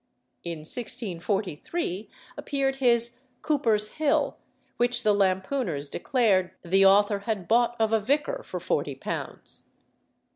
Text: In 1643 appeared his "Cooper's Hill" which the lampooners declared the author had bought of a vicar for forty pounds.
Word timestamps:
In 0.43 0.61
1643 0.61 2.09
appeared 2.35 2.77
his 2.77 3.19
"Cooper's 3.43 3.87
Hill" 3.89 4.35
which 4.77 5.03
the 5.03 5.13
lampooners 5.13 5.91
declared 5.91 6.49
the 6.65 6.83
author 6.83 7.19
had 7.29 7.47
bought 7.47 7.75
of 7.79 7.93
a 7.93 7.99
vicar 7.99 8.41
for 8.43 8.59
forty 8.59 8.95
pounds. 8.95 9.65